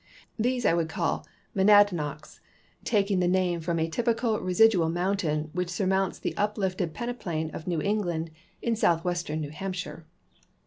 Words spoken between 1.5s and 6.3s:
monadnocks," taking the name from a t3q:>ical residual mountain which surmounts